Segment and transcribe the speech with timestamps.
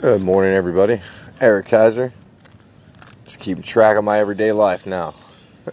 [0.00, 1.00] Good morning, everybody.
[1.40, 2.12] Eric Kaiser.
[3.24, 5.16] Just keeping track of my everyday life now.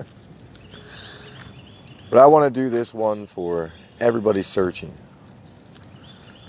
[2.10, 4.98] but I want to do this one for everybody searching.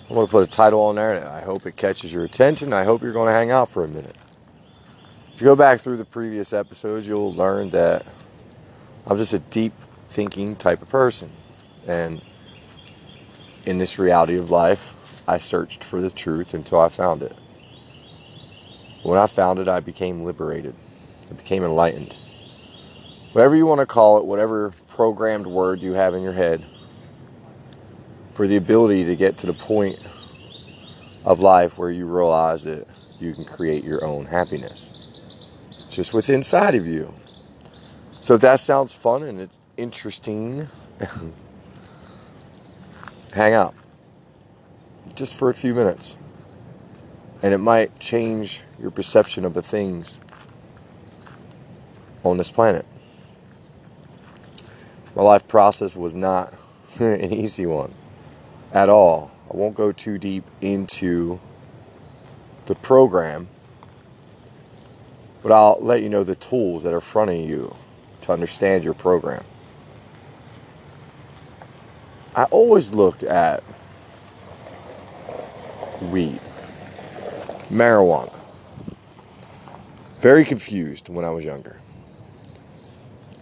[0.09, 1.29] I'm going to put a title on there.
[1.29, 2.73] I hope it catches your attention.
[2.73, 4.17] I hope you're going to hang out for a minute.
[5.35, 8.07] If you go back through the previous episodes, you'll learn that
[9.07, 9.75] I'm just a deep
[10.09, 11.31] thinking type of person.
[11.87, 12.23] And
[13.67, 14.95] in this reality of life,
[15.29, 17.37] I searched for the truth until I found it.
[19.07, 20.75] When I found it, I became liberated.
[21.31, 22.19] I became enlightened.
[23.31, 26.65] Whatever you want to call it, whatever programmed word you have in your head,
[28.35, 30.01] for the ability to get to the point
[31.25, 32.89] of life where you realize that
[33.21, 34.93] you can create your own happiness.
[35.85, 37.15] It's just within inside of you.
[38.21, 40.67] So if that sounds fun and it's interesting,
[43.33, 43.73] hang out
[45.15, 46.19] just for a few minutes
[47.43, 50.21] and it might change your perception of the things
[52.25, 52.87] on this planet.
[55.15, 56.55] My life process was not
[56.99, 57.93] an easy one
[58.73, 59.31] at all.
[59.53, 61.39] I won't go too deep into
[62.67, 63.49] the program,
[65.43, 67.75] but I'll let you know the tools that are in front of you
[68.23, 69.45] to understand your program.
[72.35, 73.63] I always looked at
[76.03, 76.41] weed
[77.71, 78.33] marijuana.
[80.21, 81.77] Very confused when I was younger.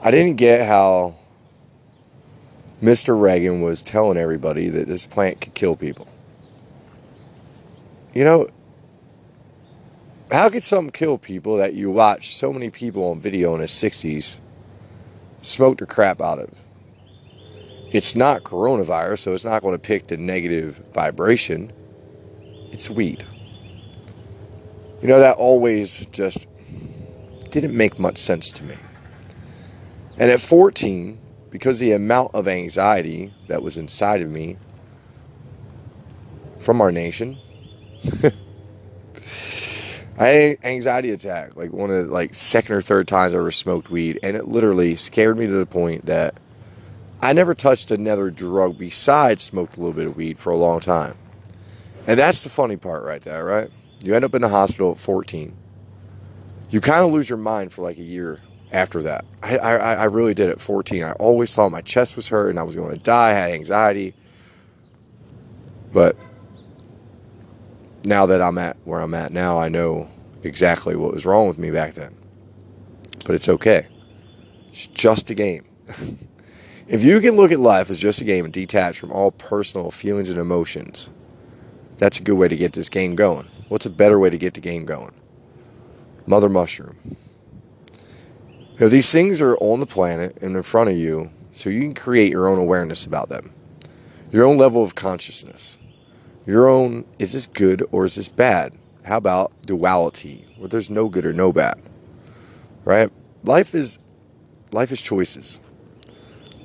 [0.02, 1.16] I didn't get how
[2.82, 3.18] Mr.
[3.18, 6.08] Reagan was telling everybody that this plant could kill people.
[8.12, 8.48] You know,
[10.30, 13.66] how could something kill people that you watch so many people on video in the
[13.66, 14.38] 60s
[15.42, 16.50] smoke the crap out of?
[17.92, 21.72] It's not coronavirus, so it's not going to pick the negative vibration.
[22.72, 23.24] It's weed.
[25.04, 26.46] You know, that always just
[27.50, 28.76] didn't make much sense to me.
[30.16, 31.20] And at 14,
[31.50, 34.56] because the amount of anxiety that was inside of me
[36.58, 37.36] from our nation,
[40.16, 43.36] I had an anxiety attack, like one of the like second or third times I
[43.36, 46.40] ever smoked weed, and it literally scared me to the point that
[47.20, 50.80] I never touched another drug besides smoked a little bit of weed for a long
[50.80, 51.18] time.
[52.06, 53.70] And that's the funny part right there, right?
[54.04, 55.56] You end up in the hospital at 14.
[56.70, 59.24] You kind of lose your mind for like a year after that.
[59.42, 61.02] I, I, I really did at 14.
[61.02, 63.30] I always thought my chest was hurt and I was going to die.
[63.30, 64.14] I had anxiety.
[65.90, 66.16] But
[68.04, 70.10] now that I'm at where I'm at now, I know
[70.42, 72.14] exactly what was wrong with me back then.
[73.24, 73.86] But it's okay.
[74.68, 75.64] It's just a game.
[76.88, 79.90] if you can look at life as just a game and detach from all personal
[79.90, 81.10] feelings and emotions,
[81.96, 83.48] that's a good way to get this game going.
[83.74, 85.10] What's a better way to get the game going?
[86.26, 87.16] Mother Mushroom.
[88.70, 91.80] You know, these things are on the planet and in front of you, so you
[91.80, 93.52] can create your own awareness about them,
[94.30, 95.76] your own level of consciousness,
[96.46, 98.74] your own is this good or is this bad?
[99.02, 101.82] How about duality, where there's no good or no bad,
[102.84, 103.10] right?
[103.42, 103.98] Life is
[104.70, 105.58] life is choices.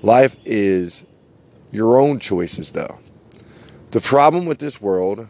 [0.03, 1.05] Life is
[1.71, 2.99] your own choices, though.
[3.89, 5.27] The problem with this world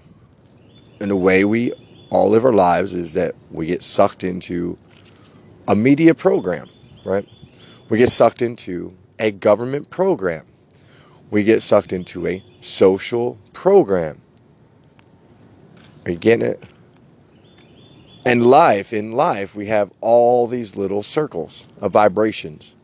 [0.99, 1.73] and the way we
[2.09, 4.77] all live our lives is that we get sucked into
[5.67, 6.69] a media program,
[7.05, 7.27] right?
[7.89, 10.45] We get sucked into a government program.
[11.29, 14.21] We get sucked into a social program.
[16.05, 16.63] Are you getting it?
[18.25, 22.75] And life, in life, we have all these little circles of vibrations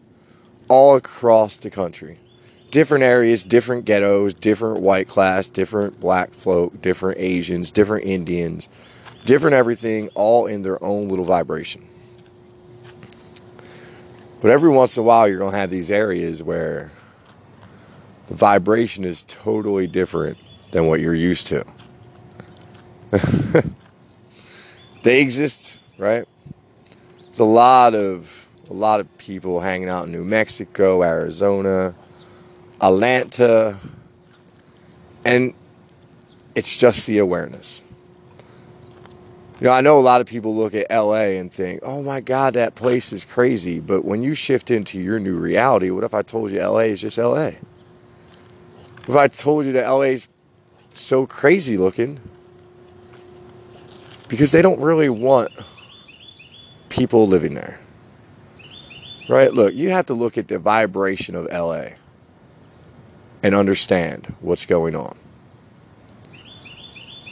[0.67, 2.19] all across the country
[2.71, 8.69] different areas, different ghettos, different white class, different black folk, different Asians, different Indians,
[9.25, 11.85] different everything, all in their own little vibration.
[14.41, 16.91] But every once in a while, you're going to have these areas where
[18.27, 20.37] the vibration is totally different
[20.71, 21.65] than what you're used to.
[25.03, 26.27] they exist, right?
[27.27, 31.93] There's a lot of a lot of people hanging out in New Mexico, Arizona,
[32.81, 33.79] Atlanta,
[35.23, 35.53] and
[36.53, 37.81] it's just the awareness.
[39.59, 42.19] You know, I know a lot of people look at LA and think, oh my
[42.19, 43.79] God, that place is crazy.
[43.79, 46.99] But when you shift into your new reality, what if I told you LA is
[46.99, 47.51] just LA?
[49.07, 50.27] If I told you that LA is
[50.93, 52.19] so crazy looking,
[54.27, 55.51] because they don't really want
[56.89, 57.79] people living there.
[59.29, 59.53] Right?
[59.53, 61.95] Look, you have to look at the vibration of LA
[63.43, 65.17] and understand what's going on.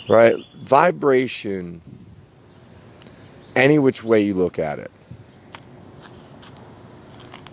[0.08, 0.36] Right?
[0.62, 1.82] Vibration
[3.56, 4.92] any which way you look at it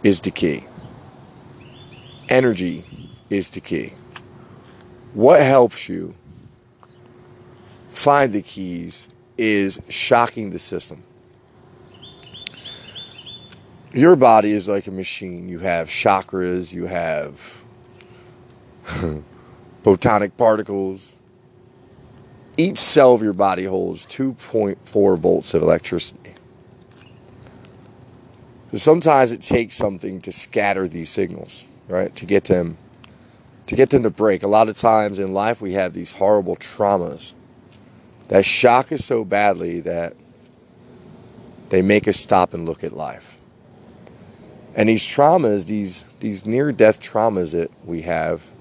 [0.02, 0.64] is the key.
[2.28, 2.84] Energy
[3.28, 3.92] is the key.
[5.12, 6.14] What helps you
[7.90, 11.02] find the keys is shocking the system.
[13.92, 15.48] Your body is like a machine.
[15.48, 17.59] You have chakras, you have
[19.84, 21.16] photonic particles.
[22.56, 26.34] Each cell of your body holds 2.4 volts of electricity.
[28.72, 32.14] So sometimes it takes something to scatter these signals, right?
[32.16, 32.76] To get them
[33.66, 34.42] to get them to break.
[34.42, 37.34] A lot of times in life we have these horrible traumas
[38.28, 40.16] that shock us so badly that
[41.68, 43.40] they make us stop and look at life.
[44.74, 48.52] And these traumas, these these near death traumas that we have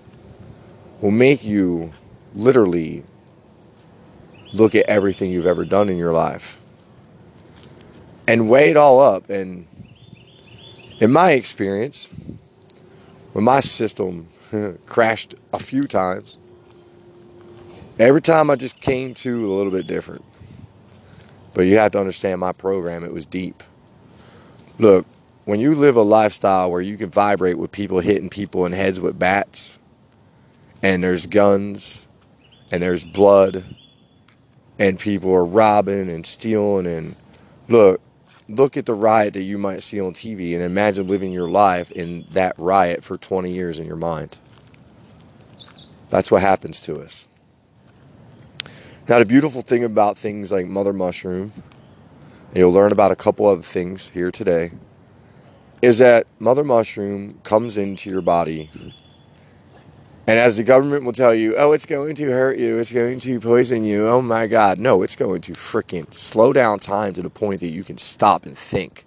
[1.02, 1.92] will make you
[2.36, 3.04] literally
[4.54, 6.58] look at everything you've ever done in your life
[8.28, 9.30] and weigh it all up.
[9.30, 9.68] And
[11.00, 12.10] in my experience
[13.34, 14.28] when my system
[14.86, 16.38] crashed a few times
[17.98, 20.24] every time I just came to a little bit different.
[21.54, 23.64] But you have to understand my program it was deep.
[24.78, 25.06] Look
[25.46, 29.00] when you live a lifestyle where you can vibrate with people hitting people in heads
[29.00, 29.79] with bats,
[30.82, 32.08] and there's guns,
[32.72, 33.66] and there's blood,
[34.78, 37.16] and people are robbing and stealing, and
[37.68, 38.02] look,
[38.48, 41.92] look at the riot that you might see on TV, and imagine living your life
[41.92, 44.38] in that riot for 20 years in your mind.
[46.10, 47.28] That's what happens to us.
[49.08, 51.52] Now, the beautiful thing about things like Mother Mushroom,
[52.50, 54.72] and you'll learn about a couple other things here today
[55.82, 58.70] is that mother mushroom comes into your body.
[60.30, 63.20] And as the government will tell you, oh, it's going to hurt you, it's going
[63.22, 64.78] to poison you, oh my God.
[64.78, 68.46] No, it's going to freaking slow down time to the point that you can stop
[68.46, 69.06] and think.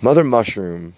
[0.00, 0.94] Mother Mushroom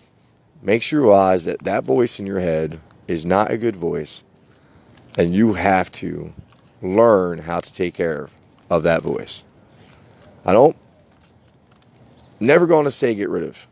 [0.62, 2.78] makes you realize that that voice in your head
[3.08, 4.22] is not a good voice,
[5.18, 6.32] and you have to
[6.80, 8.28] learn how to take care
[8.70, 9.42] of that voice.
[10.46, 10.76] I don't
[12.38, 13.66] Never going to say get rid of.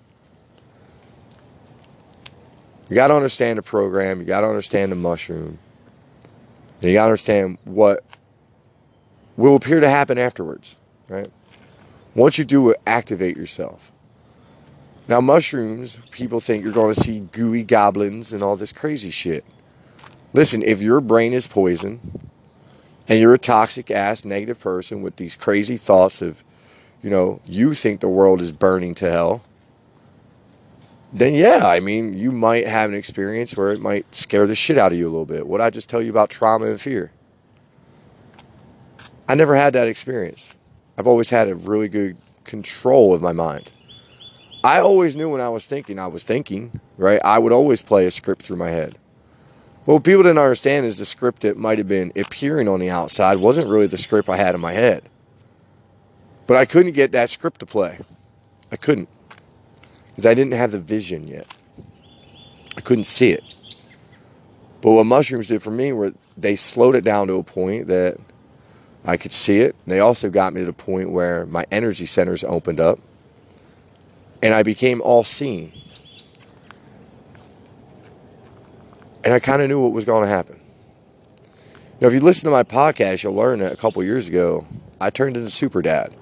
[2.92, 4.20] You got to understand the program.
[4.20, 5.58] You got to understand the mushroom.
[6.82, 8.04] And you got to understand what
[9.34, 10.76] will appear to happen afterwards,
[11.08, 11.32] right?
[12.14, 13.90] Once you do it, activate yourself.
[15.08, 19.46] Now, mushrooms, people think you're going to see gooey goblins and all this crazy shit.
[20.34, 22.28] Listen, if your brain is poison
[23.08, 26.44] and you're a toxic ass negative person with these crazy thoughts of
[27.02, 29.42] you know, you think the world is burning to hell,
[31.12, 34.79] then yeah, I mean, you might have an experience where it might scare the shit
[34.79, 35.47] out of you a little bit.
[35.47, 37.12] What I just tell you about trauma and fear?
[39.29, 40.55] I never had that experience.
[40.97, 43.73] I've always had a really good control of my mind.
[44.64, 47.20] I always knew when I was thinking, I was thinking, right?
[47.25, 48.97] I would always play a script through my head.
[49.85, 53.38] What people didn't understand is the script that might have been appearing on the outside
[53.38, 55.09] wasn't really the script I had in my head.
[56.47, 57.99] But I couldn't get that script to play.
[58.70, 59.09] I couldn't.
[60.12, 61.47] Because I didn't have the vision yet.
[62.76, 63.56] I couldn't see it.
[64.81, 68.19] But what mushrooms did for me were they slowed it down to a point that
[69.05, 69.76] I could see it.
[69.87, 72.99] They also got me to the point where my energy centers opened up
[74.42, 75.73] and I became all seeing.
[79.25, 80.59] And I kind of knew what was going to happen.
[82.00, 84.66] Now, if you listen to my podcast, you'll learn that a couple years ago,
[85.00, 86.12] I turned into Super Dad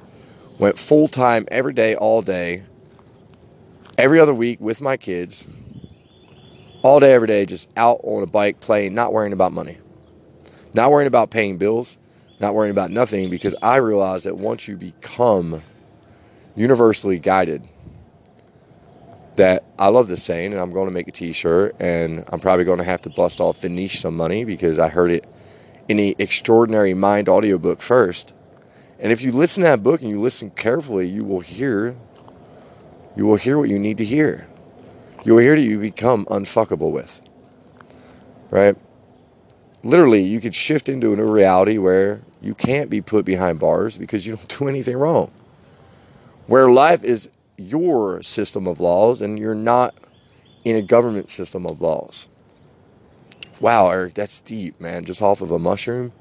[0.60, 2.62] went full time every day, all day,
[4.00, 5.46] every other week with my kids,
[6.82, 9.76] all day, every day, just out on a bike playing, not worrying about money,
[10.72, 11.98] not worrying about paying bills,
[12.40, 15.62] not worrying about nothing because I realized that once you become
[16.56, 17.68] universally guided,
[19.36, 22.64] that I love this saying, and I'm going to make a T-shirt, and I'm probably
[22.64, 25.26] going to have to bust off and niche some money because I heard it
[25.90, 28.32] in the Extraordinary Mind audiobook first.
[28.98, 31.96] And if you listen to that book and you listen carefully, you will hear
[33.16, 34.46] you will hear what you need to hear.
[35.24, 37.20] You will hear that you become unfuckable with.
[38.50, 38.76] Right?
[39.82, 43.96] Literally, you could shift into a new reality where you can't be put behind bars
[43.96, 45.30] because you don't do anything wrong.
[46.46, 49.94] Where life is your system of laws and you're not
[50.64, 52.28] in a government system of laws.
[53.60, 55.04] Wow, Eric, that's deep, man.
[55.04, 56.12] Just off of a mushroom?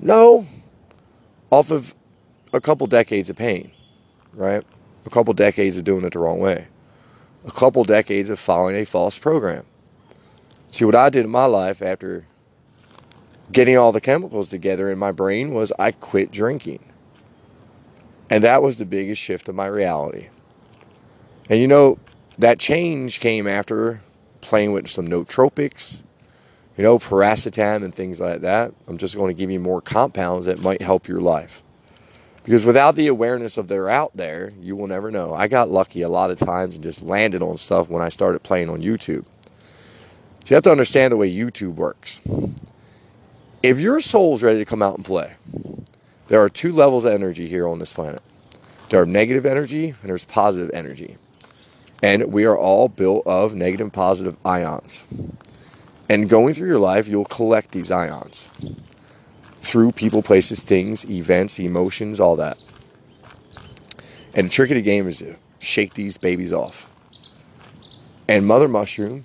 [0.00, 0.46] No,
[1.50, 1.94] off of
[2.52, 3.70] a couple decades of pain,
[4.32, 4.64] right?
[5.04, 6.68] A couple decades of doing it the wrong way,
[7.44, 9.64] a couple decades of following a false program.
[10.68, 12.26] See, what I did in my life after
[13.50, 16.80] getting all the chemicals together in my brain was I quit drinking.
[18.30, 20.28] And that was the biggest shift of my reality.
[21.50, 21.98] And you know,
[22.38, 24.00] that change came after
[24.40, 26.02] playing with some nootropics,
[26.78, 28.72] you know, piracetam and things like that.
[28.88, 31.62] I'm just going to give you more compounds that might help your life.
[32.44, 35.32] Because without the awareness of they're out there, you will never know.
[35.32, 38.42] I got lucky a lot of times and just landed on stuff when I started
[38.42, 39.24] playing on YouTube.
[40.44, 42.20] So you have to understand the way YouTube works.
[43.62, 45.34] If your soul's ready to come out and play,
[46.26, 48.22] there are two levels of energy here on this planet.
[48.90, 51.16] There are negative energy and there's positive energy.
[52.02, 55.04] And we are all built of negative and positive ions.
[56.08, 58.48] And going through your life, you'll collect these ions
[59.62, 62.58] through people, places, things, events, emotions, all that.
[64.34, 66.90] And the trick of the game is to shake these babies off.
[68.28, 69.24] And Mother Mushroom,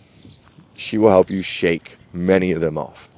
[0.75, 3.09] she will help you shake many of them off.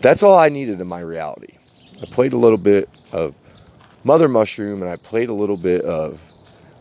[0.00, 1.58] That's all I needed in my reality.
[2.00, 3.34] I played a little bit of
[4.04, 6.22] Mother Mushroom and I played a little bit of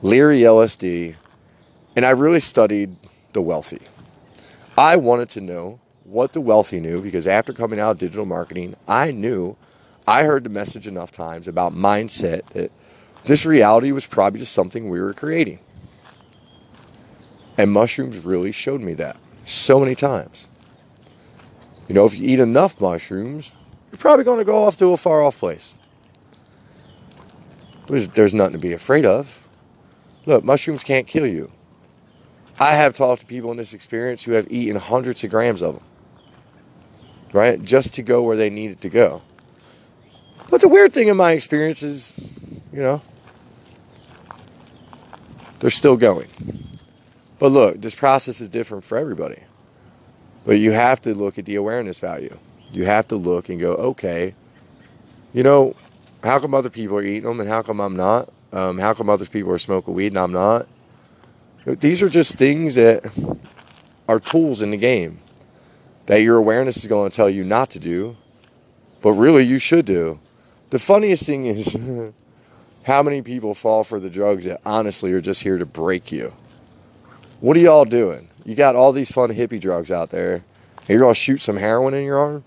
[0.02, 1.16] Leary LSD
[1.96, 2.96] and I really studied
[3.34, 3.82] the wealthy.
[4.78, 8.76] I wanted to know what the wealthy knew because after coming out of digital marketing,
[8.88, 9.56] I knew
[10.08, 12.72] I heard the message enough times about mindset that
[13.26, 15.60] this reality was probably just something we were creating.
[17.58, 20.48] And mushrooms really showed me that so many times.
[21.88, 23.52] You know, if you eat enough mushrooms,
[23.92, 25.78] you're probably going to go off to a far off place.
[27.88, 29.48] There's, there's nothing to be afraid of.
[30.26, 31.52] Look, mushrooms can't kill you.
[32.60, 35.76] I have talked to people in this experience who have eaten hundreds of grams of
[35.76, 35.84] them
[37.34, 37.64] right?
[37.64, 39.22] Just to go where they needed to go.
[40.50, 42.14] But the weird thing in my experience is,
[42.74, 43.02] you know,
[45.60, 46.30] they're still going.
[47.40, 49.44] But look, this process is different for everybody.
[50.46, 52.38] But you have to look at the awareness value.
[52.72, 54.34] You have to look and go, okay,
[55.34, 55.76] you know,
[56.24, 58.30] how come other people are eating them and how come I'm not?
[58.52, 60.68] Um, how come other people are smoking weed and I'm not?
[61.66, 63.06] These are just things that
[64.08, 65.20] are tools in the game
[66.10, 68.18] that your awareness is going to tell you not to do,
[69.04, 70.18] but really you should do.
[70.72, 71.78] The funniest thing is
[72.88, 76.34] how many people fall for the drugs that honestly are just here to break you.
[77.42, 78.28] What are y'all doing?
[78.44, 80.44] You got all these fun hippie drugs out there.
[80.88, 82.44] You're going to shoot some heroin in your arm?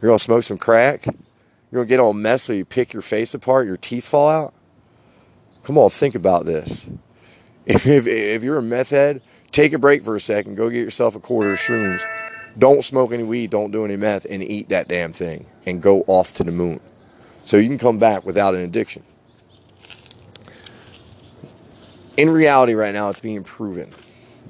[0.00, 1.04] You're going to smoke some crack?
[1.04, 4.30] You're going to get all messy, so you pick your face apart, your teeth fall
[4.30, 4.54] out?
[5.64, 6.86] Come on, think about this.
[7.64, 10.80] If, if, if you're a meth head, take a break for a second, go get
[10.80, 12.02] yourself a quarter of shrooms
[12.58, 16.02] don't smoke any weed, don't do any meth, and eat that damn thing and go
[16.06, 16.80] off to the moon.
[17.44, 19.02] So you can come back without an addiction.
[22.16, 23.90] In reality, right now, it's being proven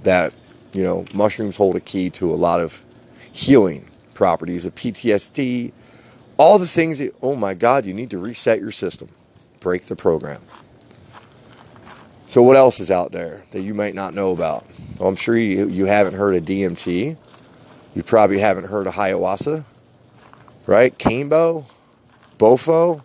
[0.02, 0.32] that,
[0.72, 2.82] you know, mushrooms hold a key to a lot of
[3.32, 5.72] healing properties of PTSD,
[6.36, 9.08] all the things that, oh my God, you need to reset your system,
[9.60, 10.40] break the program.
[12.28, 14.64] So, what else is out there that you might not know about?
[14.98, 17.16] Well, I'm sure you, you haven't heard of DMT.
[17.94, 19.64] You probably haven't heard of ayahuasca,
[20.66, 20.96] right?
[20.96, 21.66] Kambo,
[22.38, 23.02] Bufo.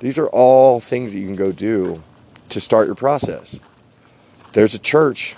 [0.00, 2.02] These are all things that you can go do
[2.48, 3.60] to start your process.
[4.52, 5.36] There's a church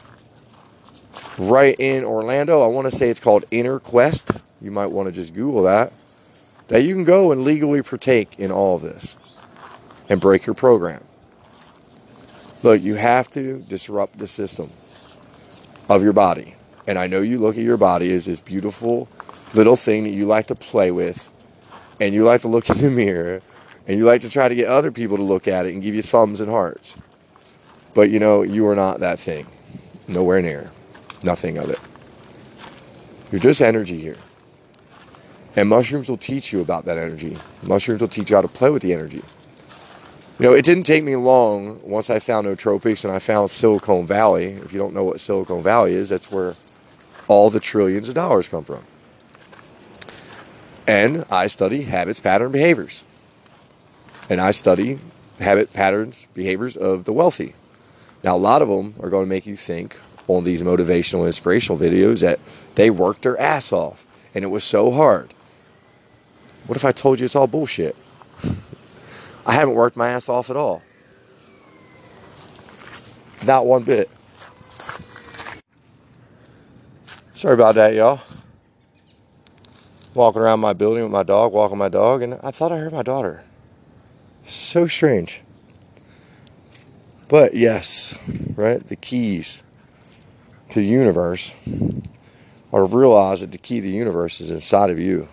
[1.38, 2.62] right in Orlando.
[2.62, 4.30] I want to say it's called Inner Quest.
[4.60, 5.92] You might want to just Google that.
[6.68, 9.16] That you can go and legally partake in all of this
[10.08, 11.02] and break your program.
[12.62, 14.70] Look, you have to disrupt the system
[15.88, 16.54] of your body.
[16.86, 19.08] And I know you look at your body as this beautiful
[19.54, 21.30] little thing that you like to play with,
[22.00, 23.42] and you like to look in the mirror,
[23.86, 25.94] and you like to try to get other people to look at it and give
[25.94, 26.96] you thumbs and hearts.
[27.94, 29.46] But you know, you are not that thing.
[30.08, 30.70] Nowhere near.
[31.22, 31.78] Nothing of it.
[33.30, 34.16] You're just energy here.
[35.54, 37.36] And mushrooms will teach you about that energy.
[37.62, 39.22] Mushrooms will teach you how to play with the energy.
[40.38, 44.06] You know, it didn't take me long once I found nootropics and I found Silicon
[44.06, 44.46] Valley.
[44.46, 46.54] If you don't know what Silicon Valley is, that's where
[47.32, 48.84] all the trillions of dollars come from.
[50.86, 53.06] And I study habits, pattern, behaviors.
[54.28, 54.98] And I study
[55.38, 57.54] habit, patterns, behaviors of the wealthy.
[58.22, 59.96] Now, a lot of them are going to make you think
[60.28, 62.38] on these motivational, inspirational videos that
[62.74, 65.32] they worked their ass off and it was so hard.
[66.66, 67.96] What if I told you it's all bullshit?
[69.46, 70.82] I haven't worked my ass off at all.
[73.42, 74.10] Not one bit.
[77.42, 78.20] Sorry about that, y'all.
[80.14, 82.92] Walking around my building with my dog, walking my dog, and I thought I heard
[82.92, 83.42] my daughter.
[84.46, 85.42] So strange.
[87.26, 88.14] But yes,
[88.54, 88.88] right?
[88.88, 89.64] The keys
[90.68, 91.52] to the universe
[92.72, 95.26] are to realize that the key to the universe is inside of you.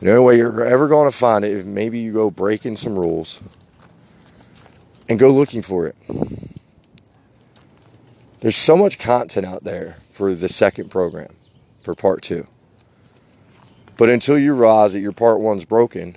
[0.00, 2.96] The only way you're ever going to find it is maybe you go breaking some
[2.96, 3.40] rules
[5.08, 5.96] and go looking for it.
[8.38, 11.34] There's so much content out there for the second program,
[11.82, 12.46] for part two.
[13.96, 16.16] But until you realize that your part one's broken,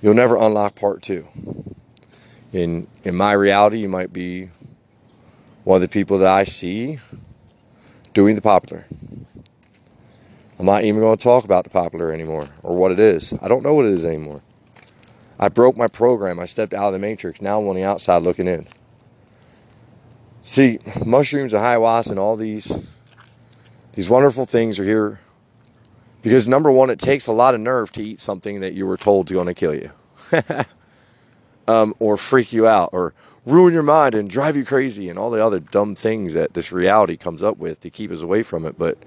[0.00, 1.26] you'll never unlock part two.
[2.52, 4.50] In in my reality, you might be
[5.64, 7.00] one of the people that I see
[8.12, 8.86] doing the popular.
[10.58, 13.34] I'm not even going to talk about the popular anymore or what it is.
[13.42, 14.42] I don't know what it is anymore.
[15.38, 16.38] I broke my program.
[16.38, 17.42] I stepped out of the matrix.
[17.42, 18.66] Now I'm on the outside looking in.
[20.46, 22.76] See, mushrooms and ayahuasca and all these
[23.94, 25.20] these wonderful things are here
[26.20, 28.96] because number one, it takes a lot of nerve to eat something that you were
[28.98, 29.90] told is going to kill you,
[31.68, 33.14] um, or freak you out, or
[33.46, 36.72] ruin your mind and drive you crazy, and all the other dumb things that this
[36.72, 38.78] reality comes up with to keep us away from it.
[38.78, 38.98] But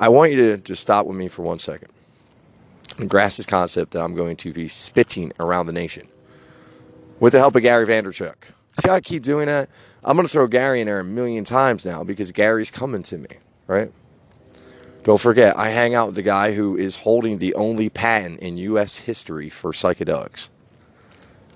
[0.00, 1.88] I want you to just stop with me for one second
[2.98, 6.08] and grasp this concept that I'm going to be spitting around the nation
[7.18, 8.36] with the help of Gary Vaynerchuk.
[8.78, 9.70] See how I keep doing that?
[10.04, 13.16] I'm going to throw Gary in there a million times now because Gary's coming to
[13.16, 13.28] me,
[13.66, 13.90] right?
[15.02, 18.58] Don't forget, I hang out with the guy who is holding the only patent in
[18.58, 18.98] U.S.
[18.98, 20.48] history for psychedelics.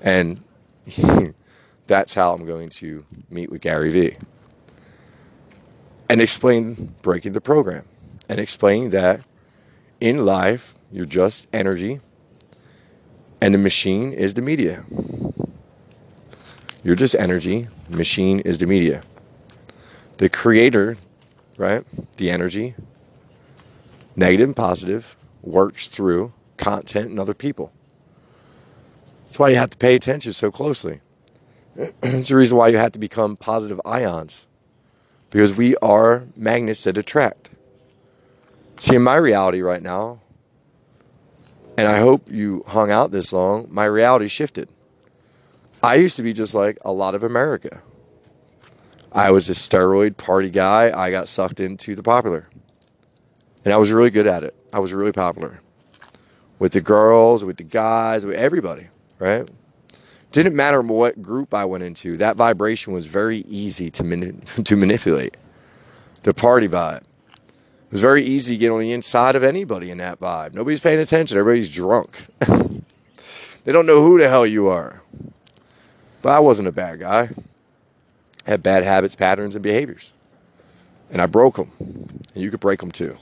[0.00, 0.42] And
[1.86, 4.16] that's how I'm going to meet with Gary Vee
[6.08, 7.84] and explain breaking the program
[8.28, 9.20] and explain that
[10.00, 12.00] in life, you're just energy
[13.40, 14.84] and the machine is the media.
[16.82, 19.02] You're just energy, machine is the media.
[20.16, 20.96] The creator,
[21.56, 21.84] right?
[22.16, 22.74] The energy,
[24.16, 27.72] negative and positive, works through content and other people.
[29.26, 31.00] That's why you have to pay attention so closely.
[31.76, 34.46] it's the reason why you have to become positive ions.
[35.30, 37.50] Because we are magnets that attract.
[38.78, 40.20] See, in my reality right now,
[41.76, 44.68] and I hope you hung out this long, my reality shifted.
[45.82, 47.80] I used to be just like a lot of America.
[49.12, 50.96] I was a steroid party guy.
[50.96, 52.48] I got sucked into the popular.
[53.64, 54.54] And I was really good at it.
[54.72, 55.60] I was really popular
[56.60, 58.88] with the girls, with the guys, with everybody,
[59.18, 59.48] right?
[60.30, 62.16] Didn't matter what group I went into.
[62.16, 65.36] That vibration was very easy to mani- to manipulate.
[66.22, 67.02] The party vibe.
[67.02, 70.52] It was very easy to get on the inside of anybody in that vibe.
[70.54, 71.36] Nobody's paying attention.
[71.36, 72.26] Everybody's drunk.
[72.38, 75.02] they don't know who the hell you are.
[76.22, 77.30] But I wasn't a bad guy.
[78.46, 80.12] I had bad habits, patterns, and behaviors.
[81.10, 81.70] And I broke them.
[81.78, 83.16] And you could break them too.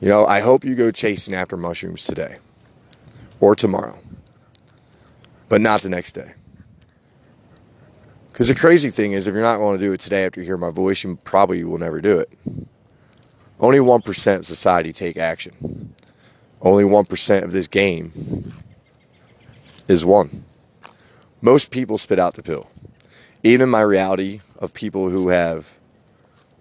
[0.00, 2.38] You know, I hope you go chasing after mushrooms today
[3.40, 3.98] or tomorrow,
[5.48, 6.34] but not the next day.
[8.30, 10.46] Because the crazy thing is, if you're not going to do it today after you
[10.46, 12.30] hear my voice, you probably will never do it.
[13.60, 15.94] Only 1% of society take action.
[16.60, 18.52] Only 1% of this game
[19.88, 20.44] is one.
[21.40, 22.70] Most people spit out the pill.
[23.42, 25.72] Even my reality of people who have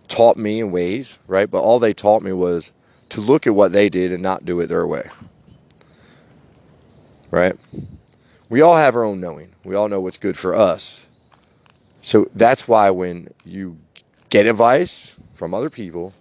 [0.07, 1.49] taught me in ways, right?
[1.49, 2.71] But all they taught me was
[3.09, 5.09] to look at what they did and not do it their way.
[7.31, 7.57] Right?
[8.49, 9.53] We all have our own knowing.
[9.63, 11.05] We all know what's good for us.
[12.01, 13.77] So that's why when you
[14.29, 16.13] get advice from other people,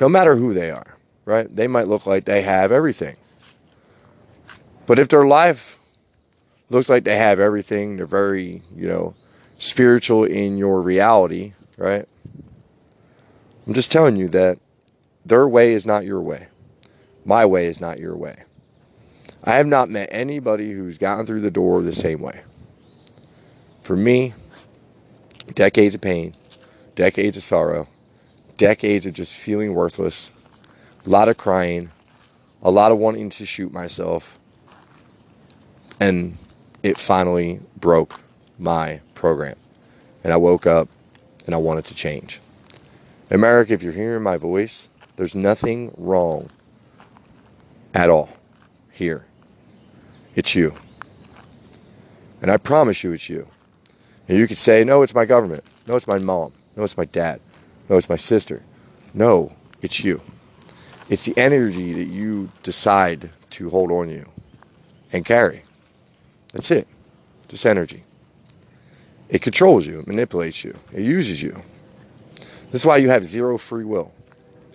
[0.00, 1.54] no matter who they are, right?
[1.54, 3.16] They might look like they have everything.
[4.86, 5.78] But if their life
[6.70, 9.14] looks like they have everything, they're very, you know,
[9.58, 12.06] spiritual in your reality, right?
[13.66, 14.58] I'm just telling you that
[15.24, 16.48] their way is not your way.
[17.24, 18.42] My way is not your way.
[19.42, 22.42] I have not met anybody who's gotten through the door the same way.
[23.82, 24.34] For me,
[25.54, 26.34] decades of pain,
[26.94, 27.88] decades of sorrow,
[28.56, 30.30] decades of just feeling worthless,
[31.04, 31.90] a lot of crying,
[32.62, 34.38] a lot of wanting to shoot myself,
[36.04, 36.36] and
[36.82, 38.20] it finally broke
[38.58, 39.56] my program.
[40.22, 40.90] And I woke up
[41.46, 42.40] and I wanted to change.
[43.30, 46.50] America, if you're hearing my voice, there's nothing wrong
[47.94, 48.28] at all
[48.92, 49.24] here.
[50.34, 50.76] It's you.
[52.42, 53.48] And I promise you it's you.
[54.28, 55.64] And you could say, no, it's my government.
[55.86, 56.52] No, it's my mom.
[56.76, 57.40] No, it's my dad.
[57.88, 58.62] No, it's my sister.
[59.14, 60.20] No, it's you.
[61.08, 64.28] It's the energy that you decide to hold on you
[65.10, 65.62] and carry.
[66.54, 66.86] That's it.
[67.48, 68.04] Just energy.
[69.28, 71.62] It controls you, it manipulates you, it uses you.
[72.70, 74.14] This is why you have zero free will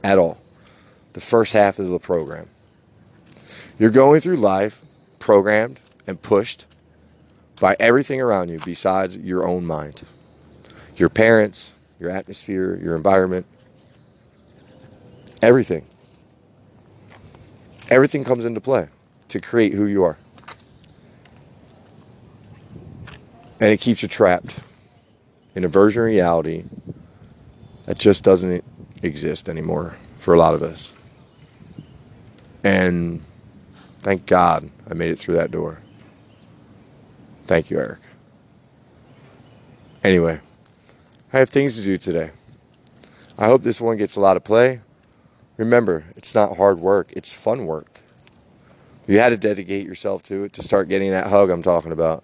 [0.03, 0.39] at all.
[1.13, 2.47] The first half of the program.
[3.79, 4.81] You're going through life
[5.19, 6.65] programmed and pushed
[7.59, 10.03] by everything around you besides your own mind.
[10.97, 13.45] Your parents, your atmosphere, your environment,
[15.41, 15.85] everything.
[17.89, 18.87] Everything comes into play
[19.29, 20.17] to create who you are.
[23.59, 24.55] And it keeps you trapped
[25.55, 26.63] in a version of reality
[27.85, 28.63] that just doesn't
[29.03, 30.93] exist anymore for a lot of us.
[32.63, 33.23] And
[34.01, 35.79] thank God I made it through that door.
[37.45, 37.99] Thank you, Eric.
[40.03, 40.39] Anyway,
[41.33, 42.31] I have things to do today.
[43.37, 44.81] I hope this one gets a lot of play.
[45.57, 48.01] Remember, it's not hard work, it's fun work.
[49.07, 52.23] You had to dedicate yourself to it to start getting that hug I'm talking about.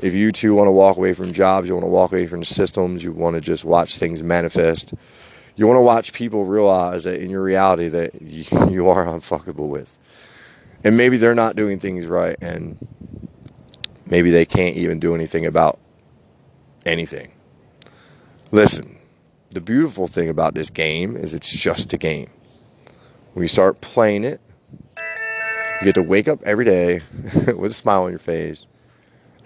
[0.00, 2.42] If you too want to walk away from jobs, you want to walk away from
[2.42, 4.94] systems, you want to just watch things manifest,
[5.56, 9.68] you want to watch people realize that in your reality that you, you are unfuckable
[9.68, 9.98] with.
[10.82, 12.78] And maybe they're not doing things right and
[14.06, 15.78] maybe they can't even do anything about
[16.86, 17.32] anything.
[18.50, 18.98] Listen,
[19.50, 22.30] the beautiful thing about this game is it's just a game.
[23.34, 24.40] When you start playing it,
[24.96, 27.02] you get to wake up every day
[27.54, 28.64] with a smile on your face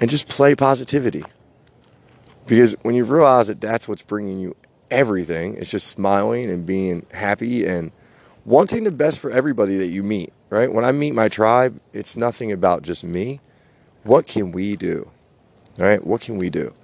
[0.00, 1.24] and just play positivity.
[2.46, 4.56] Because when you realize that that's what's bringing you
[4.90, 7.90] everything, it's just smiling and being happy and
[8.44, 10.72] wanting the best for everybody that you meet, right?
[10.72, 13.40] When I meet my tribe, it's nothing about just me.
[14.02, 15.10] What can we do?
[15.78, 16.04] Right?
[16.06, 16.74] What can we do?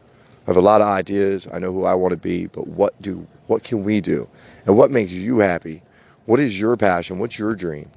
[0.46, 1.46] I have a lot of ideas.
[1.52, 4.28] I know who I want to be, but what do what can we do?
[4.64, 5.82] And what makes you happy?
[6.24, 7.18] What is your passion?
[7.18, 7.90] What's your dream?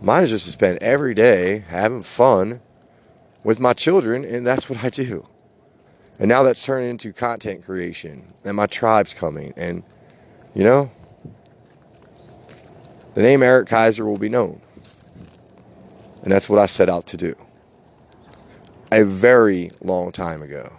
[0.00, 2.60] Mine is just to spend every day having fun
[3.44, 5.26] with my children, and that's what I do.
[6.18, 9.82] And now that's turned into content creation, and my tribe's coming, and
[10.54, 10.90] you know,
[13.14, 14.60] the name Eric Kaiser will be known.
[16.22, 17.34] And that's what I set out to do.
[18.92, 20.72] A very long time ago,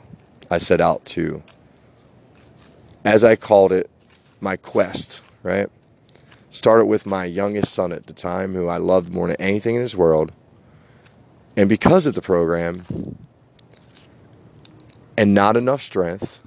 [0.50, 1.44] I set out to,
[3.04, 3.90] as I called it,
[4.40, 5.70] my quest, right?
[6.50, 9.82] Started with my youngest son at the time, who I loved more than anything in
[9.82, 10.32] this world.
[11.56, 13.18] And because of the program
[15.18, 16.42] and not enough strength,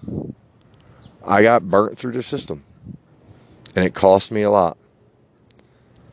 [1.25, 2.65] I got burnt through the system.
[3.75, 4.77] And it cost me a lot.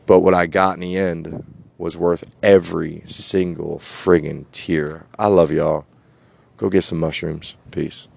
[0.05, 1.43] But what I got in the end
[1.77, 5.05] was worth every single friggin' tear.
[5.17, 5.85] I love y'all.
[6.57, 7.55] Go get some mushrooms.
[7.71, 8.07] Peace.